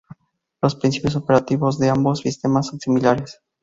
Los 0.63 0.75
principios 0.77 1.15
operativos 1.15 1.77
de 1.77 1.91
ambos 1.91 2.21
sistemas 2.21 2.65
son 2.65 2.79
similares. 2.79 3.39